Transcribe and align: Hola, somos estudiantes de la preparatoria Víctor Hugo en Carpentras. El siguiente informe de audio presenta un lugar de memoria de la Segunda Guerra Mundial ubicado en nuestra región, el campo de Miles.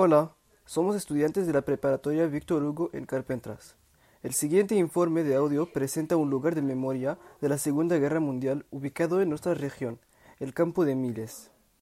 Hola, 0.00 0.30
somos 0.64 0.94
estudiantes 0.94 1.48
de 1.48 1.52
la 1.52 1.62
preparatoria 1.62 2.28
Víctor 2.28 2.62
Hugo 2.62 2.88
en 2.92 3.04
Carpentras. 3.04 3.74
El 4.22 4.32
siguiente 4.32 4.76
informe 4.76 5.24
de 5.24 5.34
audio 5.34 5.72
presenta 5.72 6.16
un 6.16 6.30
lugar 6.30 6.54
de 6.54 6.62
memoria 6.62 7.18
de 7.40 7.48
la 7.48 7.58
Segunda 7.58 7.98
Guerra 7.98 8.20
Mundial 8.20 8.64
ubicado 8.70 9.20
en 9.20 9.28
nuestra 9.28 9.54
región, 9.54 9.98
el 10.38 10.54
campo 10.54 10.84
de 10.84 10.94
Miles. 10.94 11.50